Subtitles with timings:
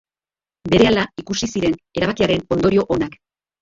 [0.75, 3.25] Berehala ikusi ziren erabakiaren ondorio onak.